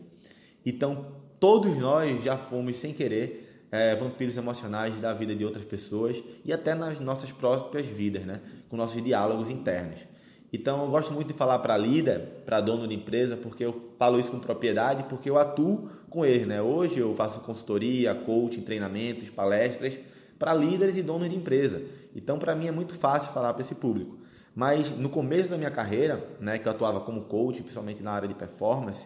Então, 0.66 1.08
todos 1.40 1.76
nós 1.76 2.24
já 2.24 2.38
fomos 2.38 2.78
sem 2.78 2.94
querer 2.94 3.68
é, 3.72 3.96
vampiros 3.96 4.38
emocionais 4.38 4.96
da 5.02 5.14
vida 5.14 5.36
de 5.36 5.44
outras 5.44 5.66
pessoas 5.66 6.24
e 6.46 6.54
até 6.54 6.76
nas 6.76 7.00
nossas 7.00 7.32
próprias 7.32 7.88
vidas, 7.88 8.24
né? 8.24 8.40
Com 8.70 8.78
nossos 8.78 9.04
diálogos 9.04 9.50
internos. 9.50 10.13
Então, 10.54 10.84
eu 10.84 10.92
gosto 10.92 11.12
muito 11.12 11.30
de 11.30 11.34
falar 11.34 11.58
para 11.60 11.76
líder, 11.76 12.44
para 12.46 12.62
dono 12.62 12.88
de 12.88 12.94
empresa, 12.94 13.36
porque 13.36 13.66
eu 13.66 13.90
falo 13.98 14.20
isso 14.20 14.30
com 14.30 14.38
propriedade, 14.38 15.04
porque 15.10 15.28
eu 15.28 15.40
atuo 15.40 15.90
com 16.12 16.24
eles. 16.24 16.46
Né? 16.46 16.62
Hoje 16.62 17.00
eu 17.00 17.16
faço 17.16 17.40
consultoria, 17.40 18.14
coaching, 18.14 18.62
treinamentos, 18.62 19.32
palestras 19.32 19.98
para 20.38 20.54
líderes 20.54 20.96
e 20.96 21.02
donos 21.02 21.28
de 21.28 21.36
empresa. 21.36 21.82
Então, 22.16 22.38
para 22.38 22.54
mim 22.54 22.68
é 22.68 22.72
muito 22.72 22.94
fácil 22.94 23.34
falar 23.34 23.52
para 23.54 23.64
esse 23.64 23.74
público. 23.74 24.18
Mas 24.54 24.92
no 24.92 25.10
começo 25.10 25.50
da 25.50 25.58
minha 25.58 25.72
carreira, 25.72 26.24
né, 26.40 26.60
que 26.60 26.68
eu 26.68 26.72
atuava 26.72 27.02
como 27.02 27.22
coach, 27.22 27.62
principalmente 27.62 28.04
na 28.04 28.12
área 28.12 28.28
de 28.28 28.36
performance, 28.36 29.04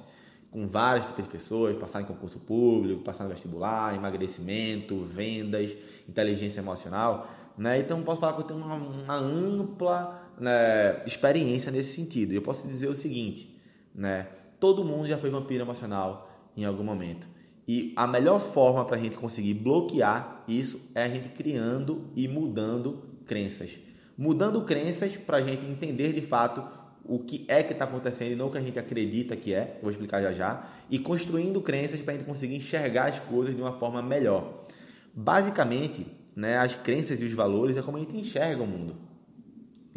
com 0.51 0.68
vários 0.68 1.06
tipos 1.06 1.24
de 1.24 1.30
pessoas, 1.30 1.77
passar 1.77 2.01
em 2.01 2.06
concurso 2.06 2.39
público, 2.39 3.04
passar 3.04 3.24
no 3.24 3.30
vestibular, 3.30 3.96
emagrecimento, 3.96 5.06
vendas, 5.06 5.72
inteligência 6.10 6.60
emocional, 6.60 7.30
né? 7.58 7.80
Então 7.80 8.01
posso 8.04 8.20
falar 8.20 8.34
que 8.34 8.42
eu 8.42 8.46
tenho 8.46 8.60
uma, 8.60 8.75
uma 8.75 9.18
ampla 9.18 10.26
né, 10.39 11.03
experiência 11.06 11.72
nesse 11.72 11.94
sentido. 11.94 12.34
Eu 12.34 12.41
posso 12.41 12.67
dizer 12.67 12.88
o 12.88 12.96
seguinte, 12.96 13.60
né? 13.94 14.27
Todo 14.60 14.84
mundo 14.84 15.08
já 15.08 15.17
foi 15.17 15.29
vampiro 15.29 15.63
emocional 15.63 16.29
em 16.56 16.65
algum 16.65 16.84
momento. 16.84 17.27
E 17.67 17.94
a 17.96 18.08
melhor 18.08 18.39
forma 18.39 18.86
para 18.86 18.96
a 18.96 19.00
gente 19.00 19.17
conseguir 19.17 19.53
bloquear 19.53 20.44
isso 20.48 20.79
é 20.96 21.03
a 21.03 21.10
gente 21.10 21.29
criando 21.29 22.10
e 22.15 22.27
mudando 22.27 23.03
crenças. 23.25 23.77
Mudando 24.17 24.63
crenças 24.63 25.15
para 25.17 25.38
a 25.38 25.41
gente 25.41 25.65
entender 25.65 26.13
de 26.13 26.22
fato 26.22 26.63
o 27.03 27.20
que 27.20 27.46
é 27.48 27.62
que 27.63 27.74
está 27.74 27.86
acontecendo 27.86 28.32
e 28.32 28.36
não 28.36 28.48
o 28.48 28.51
que 28.51 28.58
a 28.58 28.62
gente 28.62 28.79
acredita 28.79 29.36
que 29.36 29.53
é, 29.53 29.79
vou 29.82 29.91
explicar 29.91 30.22
já 30.22 30.32
já, 30.32 30.70
e 30.89 31.00
construindo 31.00 31.62
crenças 31.62 32.01
para 32.01 32.13
a 32.13 32.17
gente 32.17 32.25
conseguir 32.25 32.56
enxergar 32.56 33.06
as 33.06 33.20
coisas 33.20 33.56
de 33.56 33.62
uma 33.62 33.74
forma 33.74 34.01
melhor. 34.01 34.65
Basicamente, 35.13 36.08
né, 36.36 36.58
as 36.58 36.75
crenças 36.75 37.22
e 37.22 37.25
os 37.25 37.34
valores 37.34 37.77
é 37.77 37.82
como 37.82 37.98
a 37.98 38.00
gente 38.00 38.15
enxerga 38.15 38.62
o 38.62 38.67
mundo. 38.67 39.07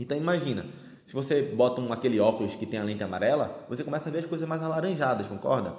Então 0.00 0.16
imagina, 0.16 0.64
se 1.04 1.12
você 1.12 1.42
bota 1.42 1.80
um, 1.80 1.92
aquele 1.92 2.18
óculos 2.18 2.54
que 2.56 2.64
tem 2.64 2.80
a 2.80 2.82
lente 2.82 3.02
amarela, 3.02 3.66
você 3.68 3.84
começa 3.84 4.08
a 4.08 4.12
ver 4.12 4.20
as 4.20 4.26
coisas 4.26 4.48
mais 4.48 4.62
alaranjadas, 4.62 5.26
concorda? 5.26 5.74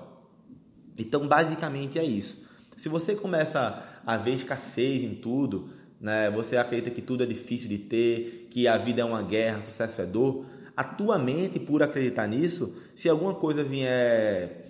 Então 0.98 1.28
basicamente 1.28 1.98
é 1.98 2.04
isso. 2.04 2.38
Se 2.78 2.88
você 2.88 3.16
começa 3.16 3.84
a 4.06 4.18
ver 4.18 4.34
escassez 4.34 5.04
em 5.04 5.16
tudo, 5.16 5.70
né, 6.00 6.30
você 6.30 6.56
acredita 6.56 6.92
que 6.92 7.01
tudo 7.01 7.24
é 7.24 7.25
difícil 7.25 7.68
de 7.68 7.80
ter, 7.80 8.48
que 8.51 8.68
a 8.68 8.78
vida 8.78 9.01
é 9.01 9.06
uma 9.06 9.24
guerra, 9.24 9.62
sucesso 9.62 10.01
é 10.01 10.06
dor, 10.06 10.46
a 10.78 10.84
tua 10.84 11.18
mente, 11.18 11.60
por 11.60 11.84
acreditar 11.84 12.28
nisso, 12.28 12.75
se 12.96 13.10
alguma 13.10 13.36
coisa 13.36 13.63
vier 13.63 14.70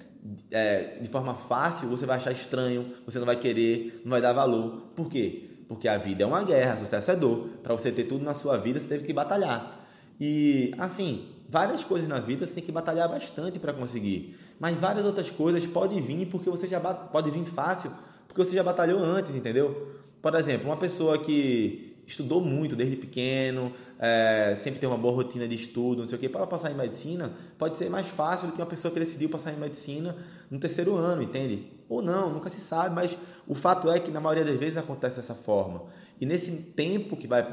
é, 0.49 0.97
de 1.01 1.09
forma 1.09 1.35
fácil, 1.35 1.89
você 1.89 2.05
vai 2.05 2.17
achar 2.17 2.31
estranho, 2.31 2.93
você 3.05 3.19
não 3.19 3.25
vai 3.25 3.37
querer, 3.37 4.01
não 4.03 4.11
vai 4.11 4.21
dar 4.21 4.33
valor. 4.33 4.91
Por 4.95 5.09
quê? 5.09 5.50
Porque 5.71 5.87
a 5.87 5.97
vida 5.97 6.21
é 6.21 6.25
uma 6.25 6.43
guerra, 6.43 6.75
sucesso 6.75 7.11
é 7.11 7.15
dor. 7.15 7.47
Para 7.63 7.73
você 7.73 7.93
ter 7.93 8.03
tudo 8.03 8.25
na 8.25 8.33
sua 8.33 8.57
vida, 8.57 8.77
você 8.77 8.87
teve 8.87 9.05
que 9.05 9.13
batalhar. 9.13 9.79
E 10.19 10.73
assim, 10.77 11.29
várias 11.47 11.81
coisas 11.81 12.09
na 12.09 12.19
vida 12.19 12.45
você 12.45 12.53
tem 12.53 12.61
que 12.61 12.73
batalhar 12.73 13.07
bastante 13.07 13.57
para 13.57 13.71
conseguir. 13.71 14.37
Mas 14.59 14.77
várias 14.77 15.05
outras 15.05 15.31
coisas 15.31 15.65
podem 15.65 16.01
vir 16.01 16.25
porque 16.25 16.49
você 16.49 16.67
já 16.67 16.77
pode 16.81 17.31
vir 17.31 17.45
fácil, 17.45 17.89
porque 18.27 18.43
você 18.43 18.53
já 18.53 18.61
batalhou 18.63 18.99
antes, 19.01 19.33
entendeu? 19.33 19.95
Por 20.21 20.35
exemplo, 20.35 20.67
uma 20.67 20.75
pessoa 20.75 21.17
que 21.17 21.90
estudou 22.11 22.41
muito 22.41 22.75
desde 22.75 22.95
pequeno, 22.95 23.73
é, 23.99 24.55
sempre 24.61 24.79
tem 24.79 24.87
uma 24.87 24.97
boa 24.97 25.13
rotina 25.13 25.47
de 25.47 25.55
estudo, 25.55 26.01
não 26.01 26.07
sei 26.07 26.17
o 26.17 26.21
que, 26.21 26.29
para 26.29 26.45
passar 26.45 26.71
em 26.71 26.75
medicina, 26.75 27.31
pode 27.57 27.77
ser 27.77 27.89
mais 27.89 28.07
fácil 28.07 28.47
do 28.47 28.53
que 28.53 28.61
uma 28.61 28.67
pessoa 28.67 28.93
que 28.93 28.99
decidiu 28.99 29.29
passar 29.29 29.51
em 29.51 29.57
medicina 29.57 30.15
no 30.49 30.59
terceiro 30.59 30.95
ano, 30.95 31.23
entende? 31.23 31.67
Ou 31.89 32.01
não, 32.01 32.31
nunca 32.31 32.49
se 32.49 32.61
sabe, 32.61 32.95
mas 32.95 33.17
o 33.47 33.53
fato 33.53 33.89
é 33.89 33.99
que 33.99 34.11
na 34.11 34.21
maioria 34.21 34.45
das 34.45 34.57
vezes 34.57 34.77
acontece 34.77 35.17
dessa 35.17 35.35
forma. 35.35 35.83
E 36.19 36.25
nesse 36.25 36.51
tempo 36.51 37.17
que 37.17 37.27
vai 37.27 37.43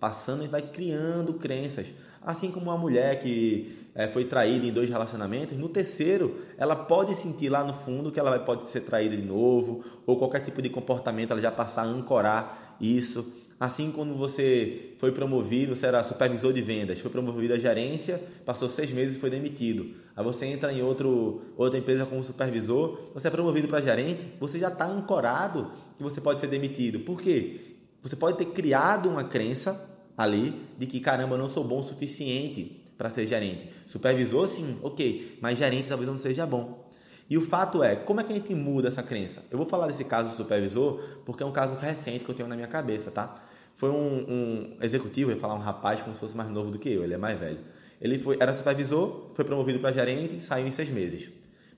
passando, 0.00 0.42
gente 0.42 0.50
vai 0.50 0.62
criando 0.62 1.34
crenças. 1.34 1.86
Assim 2.20 2.50
como 2.50 2.66
uma 2.66 2.76
mulher 2.76 3.20
que 3.20 3.86
é, 3.94 4.08
foi 4.08 4.24
traída 4.24 4.66
em 4.66 4.72
dois 4.72 4.88
relacionamentos, 4.88 5.56
no 5.56 5.68
terceiro 5.68 6.42
ela 6.58 6.74
pode 6.74 7.14
sentir 7.14 7.48
lá 7.48 7.64
no 7.64 7.74
fundo 7.74 8.10
que 8.10 8.18
ela 8.18 8.30
vai, 8.30 8.44
pode 8.44 8.68
ser 8.70 8.80
traída 8.80 9.16
de 9.16 9.22
novo, 9.22 9.84
ou 10.04 10.18
qualquer 10.18 10.44
tipo 10.44 10.60
de 10.60 10.68
comportamento, 10.68 11.30
ela 11.30 11.40
já 11.40 11.50
passar 11.50 11.82
a 11.82 11.86
ancorar 11.86 12.76
isso. 12.80 13.26
Assim, 13.60 13.90
quando 13.90 14.14
você 14.14 14.94
foi 14.98 15.10
promovido, 15.10 15.74
você 15.74 15.86
era 15.86 16.04
supervisor 16.04 16.52
de 16.52 16.62
vendas, 16.62 17.00
foi 17.00 17.10
promovido 17.10 17.54
a 17.54 17.58
gerência, 17.58 18.22
passou 18.44 18.68
seis 18.68 18.92
meses 18.92 19.16
e 19.16 19.20
foi 19.20 19.30
demitido. 19.30 19.96
Aí 20.14 20.22
você 20.22 20.46
entra 20.46 20.72
em 20.72 20.80
outro, 20.80 21.42
outra 21.56 21.76
empresa 21.76 22.06
como 22.06 22.22
supervisor, 22.22 23.10
você 23.12 23.26
é 23.26 23.30
promovido 23.30 23.66
para 23.66 23.80
gerente, 23.80 24.24
você 24.38 24.60
já 24.60 24.68
está 24.68 24.86
ancorado 24.86 25.72
que 25.96 26.02
você 26.04 26.20
pode 26.20 26.40
ser 26.40 26.46
demitido. 26.46 27.00
Por 27.00 27.20
quê? 27.20 27.76
Você 28.00 28.14
pode 28.14 28.38
ter 28.38 28.46
criado 28.46 29.08
uma 29.08 29.24
crença 29.24 29.88
ali 30.16 30.54
de 30.78 30.86
que, 30.86 31.00
caramba, 31.00 31.34
eu 31.34 31.38
não 31.38 31.48
sou 31.48 31.64
bom 31.64 31.80
o 31.80 31.82
suficiente 31.82 32.80
para 32.96 33.10
ser 33.10 33.26
gerente. 33.26 33.68
Supervisor, 33.88 34.46
sim, 34.46 34.78
ok, 34.82 35.38
mas 35.40 35.58
gerente 35.58 35.88
talvez 35.88 36.08
não 36.08 36.18
seja 36.18 36.46
bom. 36.46 36.88
E 37.28 37.36
o 37.36 37.42
fato 37.42 37.82
é, 37.82 37.94
como 37.94 38.20
é 38.20 38.24
que 38.24 38.32
a 38.32 38.36
gente 38.36 38.54
muda 38.54 38.88
essa 38.88 39.02
crença? 39.02 39.42
Eu 39.50 39.58
vou 39.58 39.66
falar 39.66 39.88
desse 39.88 40.04
caso 40.04 40.30
do 40.30 40.34
supervisor 40.36 41.02
porque 41.26 41.42
é 41.42 41.46
um 41.46 41.52
caso 41.52 41.74
recente 41.74 42.24
que 42.24 42.30
eu 42.30 42.34
tenho 42.34 42.48
na 42.48 42.54
minha 42.54 42.68
cabeça, 42.68 43.10
tá? 43.10 43.47
Foi 43.78 43.90
um, 43.90 44.24
um 44.28 44.76
executivo, 44.82 45.30
eu 45.30 45.36
ia 45.36 45.40
falar 45.40 45.54
um 45.54 45.60
rapaz 45.60 46.02
como 46.02 46.12
se 46.12 46.20
fosse 46.20 46.36
mais 46.36 46.50
novo 46.50 46.70
do 46.70 46.78
que 46.78 46.90
eu, 46.90 47.04
ele 47.04 47.14
é 47.14 47.16
mais 47.16 47.38
velho. 47.38 47.58
Ele 48.00 48.18
foi, 48.18 48.36
era 48.38 48.52
supervisor, 48.52 49.30
foi 49.34 49.44
promovido 49.44 49.78
para 49.78 49.92
gerente, 49.92 50.40
saiu 50.40 50.66
em 50.66 50.70
seis 50.70 50.90
meses. 50.90 51.30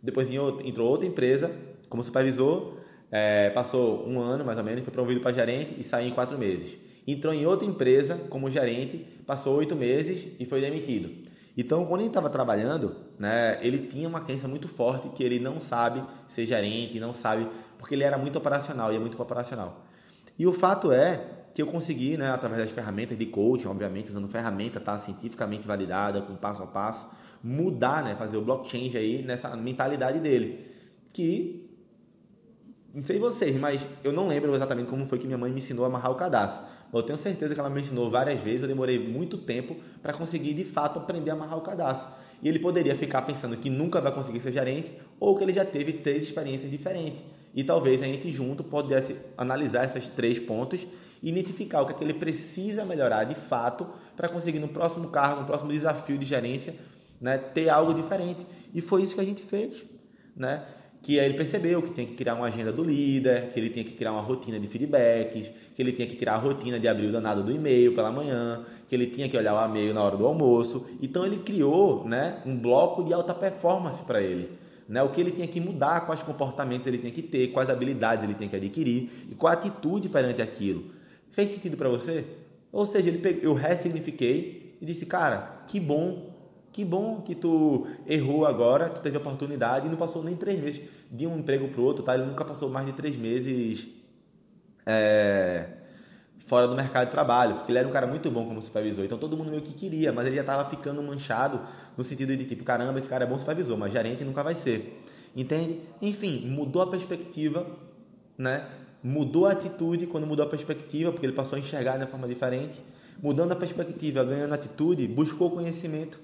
Depois 0.03 0.31
entrou 0.31 0.89
outra 0.89 1.07
empresa 1.07 1.51
como 1.91 2.03
supervisor, 2.03 2.79
é, 3.13 3.51
passou 3.51 4.09
um 4.09 4.19
ano 4.19 4.45
mais 4.47 4.57
ou 4.57 4.65
menos, 4.65 4.83
foi 4.83 4.93
promovido 4.93 5.21
para 5.21 5.31
gerente 5.33 5.75
e 5.79 5.85
saiu 5.85 6.09
em 6.09 6.13
quatro 6.13 6.39
meses. 6.39 6.75
Entrou 7.07 7.35
em 7.35 7.45
outra 7.45 7.67
empresa 7.67 8.17
como 8.31 8.49
gerente, 8.49 9.07
passou 9.27 9.57
oito 9.57 9.77
meses 9.77 10.27
e 10.39 10.47
foi 10.47 10.63
demitido. 10.63 11.29
Então, 11.55 11.85
quando 11.85 12.01
ele 12.01 12.09
estava 12.09 12.31
trabalhando, 12.31 12.97
né, 13.19 13.59
ele 13.61 13.89
tinha 13.89 14.09
uma 14.09 14.21
crença 14.21 14.49
muito 14.49 14.69
forte 14.69 15.11
que 15.11 15.23
ele 15.23 15.39
não 15.39 15.61
sabe 15.61 16.03
ser 16.29 16.47
gerente, 16.47 16.99
não 16.99 17.13
sabe, 17.13 17.47
porque 17.77 17.95
ele 17.95 18.05
era 18.05 18.17
muito 18.17 18.39
operacional, 18.39 18.91
ia 18.91 19.01
muito 19.01 19.21
operacional. 19.21 19.85
E 20.39 20.47
o 20.47 20.53
fato 20.55 20.93
é 20.93 21.40
que 21.55 21.63
eu 21.63 21.67
consegui, 21.67 22.17
né, 22.17 22.31
através 22.31 22.63
das 22.63 22.71
ferramentas 22.71 23.19
de 23.19 23.27
coaching, 23.27 23.69
obviamente, 23.69 24.11
usando 24.11 24.29
ferramenta 24.29 24.79
tá, 24.79 24.99
cientificamente 24.99 25.67
validada, 25.67 26.23
com 26.23 26.35
passo 26.37 26.63
a 26.63 26.67
passo, 26.67 27.09
mudar, 27.43 28.05
né, 28.05 28.15
fazer 28.15 28.37
o 28.37 28.43
blockchain 28.43 28.97
aí 28.97 29.23
nessa 29.23 29.57
mentalidade 29.57 30.21
dele. 30.21 30.67
Que, 31.13 31.69
não 32.95 33.03
sei 33.03 33.19
vocês, 33.19 33.57
mas 33.57 33.85
eu 34.05 34.13
não 34.13 34.29
lembro 34.29 34.55
exatamente 34.55 34.89
como 34.89 35.07
foi 35.07 35.19
que 35.19 35.27
minha 35.27 35.39
mãe 35.39 35.51
me 35.51 35.59
ensinou 35.59 35.85
a 35.85 35.89
amarrar 35.89 36.13
o 36.13 36.15
cadastro. 36.15 36.65
Eu 36.93 37.03
tenho 37.03 37.19
certeza 37.19 37.55
que 37.55 37.61
ela 37.61 37.71
me 37.71 37.81
ensinou 37.81 38.11
várias 38.11 38.41
vezes, 38.41 38.63
eu 38.63 38.69
demorei 38.69 38.99
muito 38.99 39.39
tempo 39.39 39.77
para 40.03 40.13
conseguir 40.13 40.55
de 40.55 40.65
fato 40.65 40.99
aprender 40.99 41.31
a 41.31 41.35
amarrar 41.35 41.59
o 41.59 41.63
cadastro. 41.63 42.13
E 42.43 42.49
ele 42.49 42.59
poderia 42.59 42.97
ficar 42.97 43.23
pensando 43.23 43.57
que 43.57 43.69
nunca 43.69 44.01
vai 44.01 44.13
conseguir 44.13 44.41
ser 44.41 44.53
gerente 44.53 44.93
ou 45.19 45.37
que 45.37 45.45
ele 45.45 45.53
já 45.53 45.65
teve 45.65 45.95
três 45.95 46.23
experiências 46.23 46.71
diferentes. 46.71 47.23
E 47.55 47.63
talvez 47.63 48.03
a 48.03 48.07
gente 48.07 48.31
junto 48.31 48.65
pudesse 48.65 49.17
analisar 49.37 49.85
esses 49.85 50.09
três 50.09 50.39
pontos 50.39 50.87
identificar 51.23 51.83
o 51.83 51.87
que, 51.87 51.93
é 51.93 51.95
que 51.95 52.05
ele 52.05 52.15
precisa 52.15 52.85
melhorar 52.85 53.25
de 53.25 53.35
fato 53.35 53.87
para 54.17 54.29
conseguir 54.29 54.59
no 54.59 54.69
próximo 54.69 55.09
cargo, 55.09 55.41
no 55.41 55.47
próximo 55.47 55.73
desafio 55.73 56.17
de 56.17 56.25
gerência, 56.25 56.75
né, 57.21 57.37
ter 57.37 57.69
algo 57.69 57.93
diferente. 57.93 58.47
E 58.75 58.81
foi 58.81 59.03
isso 59.03 59.15
que 59.15 59.21
a 59.21 59.25
gente 59.25 59.43
fez, 59.43 59.85
né? 60.37 60.65
Que 61.03 61.17
ele 61.17 61.35
percebeu 61.35 61.83
que 61.83 61.93
tem 61.93 62.07
que 62.07 62.15
criar 62.15 62.35
uma 62.35 62.47
agenda 62.47 62.71
do 62.71 62.85
líder, 62.85 63.51
que 63.53 63.59
ele 63.59 63.71
tinha 63.71 63.85
que 63.85 63.93
criar 63.93 64.13
uma 64.13 64.21
rotina 64.21 64.61
de 64.61 64.67
feedbacks, 64.67 65.51
que 65.75 65.83
ele 65.83 65.93
tinha 65.93 66.07
que 66.07 66.15
criar 66.15 66.35
a 66.35 66.39
rotina 66.39 66.79
de 66.79 66.87
abrir 66.87 67.07
o 67.07 67.13
danado 67.13 67.43
do 67.43 67.51
e-mail 67.51 67.95
pela 67.95 68.13
manhã, 68.13 68.65
que 68.87 68.95
ele 68.95 69.07
tinha 69.07 69.29
que 69.29 69.37
olhar 69.37 69.55
o 69.55 69.71
e-mail 69.71 69.95
na 69.95 70.03
hora 70.03 70.17
do 70.17 70.27
almoço. 70.27 70.87
Então 71.01 71.25
ele 71.25 71.39
criou, 71.39 72.07
né, 72.07 72.43
um 72.45 72.55
bloco 72.57 73.03
de 73.03 73.15
alta 73.15 73.33
performance 73.33 74.03
para 74.03 74.21
ele. 74.21 74.51
Né, 74.87 75.03
o 75.03 75.09
que 75.09 75.21
ele 75.21 75.31
tinha 75.31 75.47
que 75.47 75.61
mudar, 75.61 76.05
quais 76.05 76.23
comportamentos 76.23 76.87
ele 76.87 76.99
tinha 76.99 77.13
que 77.13 77.23
ter, 77.23 77.49
quais 77.53 77.71
habilidades 77.71 78.25
ele 78.25 78.35
tem 78.35 78.49
que 78.49 78.57
adquirir 78.57 79.09
e 79.31 79.35
qual 79.35 79.53
atitude 79.53 80.09
perante 80.09 80.43
aquilo. 80.43 81.00
Fez 81.33 81.51
sentido 81.51 81.77
para 81.77 81.89
você? 81.89 82.25
Ou 82.73 82.87
seja, 82.87 83.09
ele 83.09 83.19
pegou, 83.19 83.43
eu 83.43 83.55
ressignifiquei 83.55 84.77
e 84.81 84.87
disse, 84.87 85.05
cara, 85.07 85.65
que 85.67 85.79
bom, 85.79 86.33
que 86.73 86.85
bom 86.85 87.21
que 87.21 87.35
tu 87.35 87.87
errou 88.07 88.47
agora, 88.47 88.89
tu 88.89 89.01
teve 89.01 89.17
oportunidade 89.17 89.87
e 89.87 89.91
não 89.91 89.97
passou 89.97 90.23
nem 90.23 90.37
três 90.37 90.61
meses 90.61 90.83
de 91.11 91.27
um 91.27 91.39
emprego 91.39 91.69
para 91.69 91.81
o 91.81 91.85
outro, 91.85 92.03
tá? 92.03 92.15
Ele 92.15 92.27
nunca 92.27 92.45
passou 92.45 92.71
mais 92.71 92.87
de 92.87 92.93
três 92.93 93.17
meses 93.17 93.89
é, 94.87 95.67
fora 96.47 96.67
do 96.67 96.75
mercado 96.75 97.07
de 97.07 97.11
trabalho, 97.11 97.57
porque 97.57 97.73
ele 97.73 97.79
era 97.79 97.89
um 97.89 97.93
cara 97.93 98.07
muito 98.07 98.31
bom 98.31 98.47
como 98.47 98.63
supervisor. 98.63 99.05
Então 99.05 99.19
todo 99.19 99.37
mundo 99.37 99.51
meio 99.51 99.63
que 99.63 99.73
queria, 99.73 100.13
mas 100.13 100.27
ele 100.27 100.37
já 100.37 100.43
estava 100.43 100.69
ficando 100.69 101.03
manchado 101.03 101.61
no 101.97 102.05
sentido 102.05 102.37
de 102.37 102.45
tipo, 102.45 102.65
caramba, 102.65 102.99
esse 102.99 103.09
cara 103.09 103.25
é 103.25 103.27
bom 103.27 103.39
supervisor, 103.39 103.77
mas 103.77 103.93
gerente 103.93 104.25
nunca 104.25 104.43
vai 104.43 104.55
ser. 104.55 105.05
Entende? 105.35 105.81
Enfim, 106.03 106.49
mudou 106.49 106.83
a 106.83 106.87
perspectiva, 106.89 107.67
né? 108.37 108.67
Mudou 109.03 109.47
a 109.47 109.53
atitude 109.53 110.07
quando 110.07 110.27
mudou 110.27 110.45
a 110.45 110.49
perspectiva, 110.49 111.11
porque 111.11 111.27
ele 111.27 111.33
passou 111.33 111.57
a 111.57 111.59
enxergar 111.59 111.93
de 111.93 112.05
uma 112.05 112.07
forma 112.07 112.29
diferente. 112.29 112.81
Mudando 113.23 113.53
a 113.53 113.57
perspectiva, 113.57 114.25
ganhando 114.25 114.55
atitude, 114.55 115.07
buscou 115.07 115.51
conhecimento. 115.51 116.19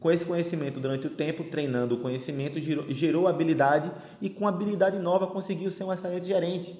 Com 0.00 0.10
esse 0.10 0.24
conhecimento, 0.24 0.80
durante 0.80 1.06
o 1.06 1.10
tempo, 1.10 1.44
treinando 1.44 1.94
o 1.94 1.98
conhecimento, 1.98 2.60
gerou, 2.60 2.84
gerou 2.88 3.28
habilidade 3.28 3.90
e 4.20 4.28
com 4.28 4.48
habilidade 4.48 4.98
nova 4.98 5.28
conseguiu 5.28 5.70
ser 5.70 5.84
um 5.84 5.92
excelente 5.92 6.26
gerente. 6.26 6.76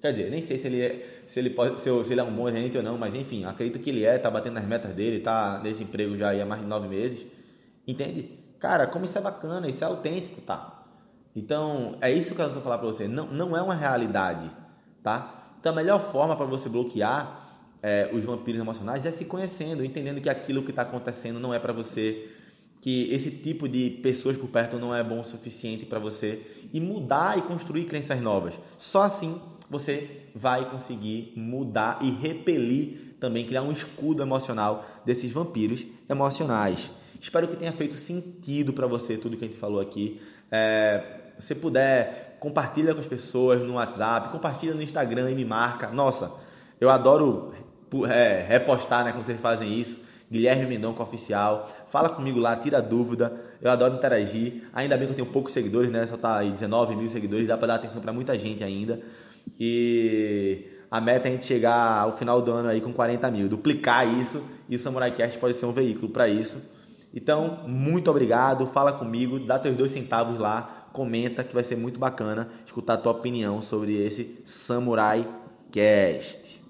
Quer 0.00 0.12
dizer, 0.12 0.30
nem 0.30 0.40
sei 0.40 0.58
se 0.58 0.66
ele 0.66 0.80
é, 0.80 1.22
se 1.26 1.38
ele 1.38 1.50
pode, 1.50 1.80
se 1.80 1.88
ele 1.88 2.20
é 2.20 2.24
um 2.24 2.34
bom 2.34 2.50
gerente 2.50 2.76
ou 2.76 2.82
não, 2.82 2.96
mas 2.96 3.14
enfim, 3.14 3.44
acredito 3.44 3.78
que 3.78 3.90
ele 3.90 4.04
é, 4.04 4.16
está 4.16 4.30
batendo 4.30 4.54
nas 4.54 4.64
metas 4.64 4.92
dele, 4.94 5.18
está 5.18 5.60
nesse 5.62 5.82
emprego 5.82 6.16
já 6.16 6.32
há 6.32 6.46
mais 6.46 6.62
de 6.62 6.66
nove 6.66 6.88
meses. 6.88 7.26
Entende? 7.86 8.38
Cara, 8.58 8.86
como 8.86 9.04
isso 9.04 9.18
é 9.18 9.20
bacana, 9.20 9.68
isso 9.68 9.84
é 9.84 9.86
autêntico, 9.86 10.40
tá? 10.40 10.84
Então, 11.36 11.96
é 12.00 12.10
isso 12.10 12.34
que 12.34 12.40
eu 12.40 12.46
estou 12.46 12.62
falar 12.62 12.78
para 12.78 12.86
você. 12.86 13.06
Não, 13.06 13.26
não 13.26 13.56
é 13.56 13.62
uma 13.62 13.74
realidade 13.74 14.50
tá? 15.02 15.54
Então 15.60 15.72
a 15.72 15.74
melhor 15.74 16.10
forma 16.10 16.36
para 16.36 16.46
você 16.46 16.68
bloquear 16.68 17.42
é, 17.82 18.10
os 18.12 18.24
vampiros 18.24 18.60
emocionais 18.60 19.04
é 19.04 19.10
se 19.10 19.24
conhecendo, 19.24 19.84
entendendo 19.84 20.20
que 20.20 20.28
aquilo 20.28 20.62
que 20.62 20.70
está 20.70 20.82
acontecendo 20.82 21.40
não 21.40 21.52
é 21.52 21.58
para 21.58 21.72
você, 21.72 22.28
que 22.80 23.12
esse 23.12 23.30
tipo 23.30 23.68
de 23.68 23.90
pessoas 24.02 24.36
por 24.36 24.48
perto 24.48 24.78
não 24.78 24.94
é 24.94 25.02
bom 25.02 25.20
o 25.20 25.24
suficiente 25.24 25.84
para 25.84 25.98
você 25.98 26.42
e 26.72 26.80
mudar 26.80 27.38
e 27.38 27.42
construir 27.42 27.84
crenças 27.84 28.20
novas. 28.20 28.54
Só 28.78 29.02
assim 29.02 29.40
você 29.68 30.22
vai 30.34 30.68
conseguir 30.70 31.32
mudar 31.36 31.98
e 32.02 32.10
repelir 32.10 33.16
também, 33.18 33.46
criar 33.46 33.62
um 33.62 33.72
escudo 33.72 34.22
emocional 34.22 34.84
desses 35.04 35.30
vampiros 35.30 35.84
emocionais. 36.08 36.90
Espero 37.20 37.46
que 37.46 37.56
tenha 37.56 37.72
feito 37.72 37.94
sentido 37.94 38.72
para 38.72 38.86
você 38.86 39.16
tudo 39.16 39.36
que 39.36 39.44
a 39.44 39.48
gente 39.48 39.58
falou 39.58 39.80
aqui. 39.80 40.20
É, 40.50 41.20
se 41.38 41.54
puder 41.54 42.31
compartilha 42.42 42.92
com 42.92 42.98
as 42.98 43.06
pessoas 43.06 43.62
no 43.62 43.74
WhatsApp, 43.74 44.30
compartilha 44.30 44.74
no 44.74 44.82
Instagram 44.82 45.30
e 45.30 45.34
me 45.36 45.44
marca. 45.44 45.90
Nossa, 45.90 46.32
eu 46.80 46.90
adoro 46.90 47.54
é, 48.10 48.44
repostar 48.46 49.04
né, 49.04 49.12
quando 49.12 49.24
vocês 49.24 49.40
fazem 49.40 49.78
isso. 49.78 50.02
Guilherme 50.28 50.66
Mendonça 50.66 51.02
Oficial. 51.02 51.68
Fala 51.88 52.08
comigo 52.08 52.40
lá, 52.40 52.56
tira 52.56 52.82
dúvida. 52.82 53.32
Eu 53.60 53.70
adoro 53.70 53.94
interagir. 53.94 54.64
Ainda 54.72 54.96
bem 54.96 55.06
que 55.06 55.12
eu 55.12 55.16
tenho 55.16 55.28
poucos 55.28 55.52
seguidores, 55.52 55.92
né? 55.92 56.04
Só 56.06 56.16
tá 56.16 56.38
aí 56.38 56.50
19 56.50 56.96
mil 56.96 57.08
seguidores, 57.08 57.46
dá 57.46 57.56
para 57.56 57.68
dar 57.68 57.74
atenção 57.76 58.00
para 58.00 58.12
muita 58.12 58.36
gente 58.36 58.64
ainda. 58.64 59.00
E 59.60 60.66
a 60.90 61.00
meta 61.00 61.28
é 61.28 61.30
a 61.30 61.34
gente 61.34 61.46
chegar 61.46 62.00
ao 62.00 62.16
final 62.16 62.42
do 62.42 62.50
ano 62.50 62.68
aí 62.68 62.80
com 62.80 62.92
40 62.92 63.30
mil, 63.30 63.48
duplicar 63.48 64.08
isso 64.18 64.42
e 64.68 64.74
o 64.74 64.78
Samurai 64.78 65.14
Cast 65.14 65.38
pode 65.38 65.54
ser 65.54 65.66
um 65.66 65.72
veículo 65.72 66.10
para 66.10 66.26
isso. 66.28 66.56
Então, 67.14 67.68
muito 67.68 68.10
obrigado, 68.10 68.66
fala 68.66 68.92
comigo, 68.92 69.38
dá 69.38 69.58
teus 69.58 69.76
dois 69.76 69.92
centavos 69.92 70.38
lá, 70.38 70.81
comenta 70.92 71.42
que 71.42 71.54
vai 71.54 71.64
ser 71.64 71.76
muito 71.76 71.98
bacana 71.98 72.48
escutar 72.64 72.94
a 72.94 72.98
tua 72.98 73.12
opinião 73.12 73.60
sobre 73.60 73.96
esse 73.96 74.42
Samurai 74.44 75.28
Cast. 75.70 76.61